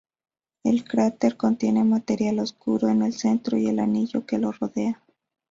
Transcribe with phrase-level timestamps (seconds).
[0.63, 5.03] El cráter contiene material oscuro en el centro y el anillo que lo rodea.